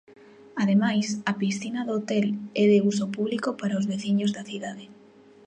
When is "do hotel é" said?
1.83-2.63